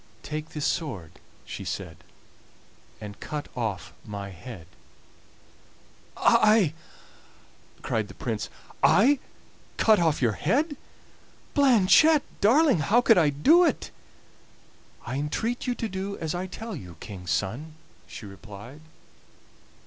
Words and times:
"Take 0.23 0.49
this 0.49 0.65
sword," 0.65 1.11
she 1.45 1.63
said, 1.63 1.97
"and 2.99 3.19
cut 3.19 3.47
off 3.55 3.93
my 4.03 4.29
head!" 4.31 4.65
"I!" 6.17 6.73
cried 7.83 8.07
the 8.07 8.15
Prince, 8.15 8.49
"I 8.81 9.19
cut 9.77 9.99
off 9.99 10.19
your 10.19 10.31
head! 10.31 10.75
Blanchette 11.53 12.23
darling, 12.41 12.79
how 12.79 13.01
could 13.01 13.19
I 13.19 13.29
do 13.29 13.63
it?" 13.63 13.91
"I 15.05 15.17
entreat 15.17 15.67
you 15.67 15.75
to 15.75 15.87
do 15.87 16.17
as 16.17 16.33
I 16.33 16.47
tell 16.47 16.75
you, 16.75 16.95
King's 16.99 17.29
son," 17.29 17.75
she 18.07 18.25
replied. 18.25 18.81